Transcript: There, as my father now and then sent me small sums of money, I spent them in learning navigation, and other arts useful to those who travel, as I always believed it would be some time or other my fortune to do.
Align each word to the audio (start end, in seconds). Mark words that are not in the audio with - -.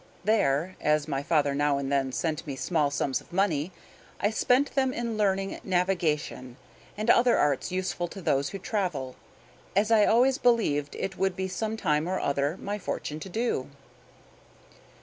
There, 0.23 0.77
as 0.81 1.07
my 1.07 1.21
father 1.21 1.53
now 1.53 1.77
and 1.77 1.91
then 1.91 2.11
sent 2.11 2.47
me 2.47 2.55
small 2.55 2.89
sums 2.89 3.21
of 3.21 3.31
money, 3.31 3.71
I 4.19 4.31
spent 4.31 4.73
them 4.73 4.93
in 4.95 5.15
learning 5.15 5.59
navigation, 5.63 6.57
and 6.97 7.07
other 7.11 7.37
arts 7.37 7.71
useful 7.71 8.07
to 8.07 8.19
those 8.19 8.49
who 8.49 8.57
travel, 8.57 9.15
as 9.75 9.91
I 9.91 10.05
always 10.07 10.39
believed 10.39 10.95
it 10.95 11.19
would 11.19 11.35
be 11.35 11.47
some 11.47 11.77
time 11.77 12.09
or 12.09 12.19
other 12.19 12.57
my 12.57 12.79
fortune 12.79 13.19
to 13.19 13.29
do. 13.29 13.69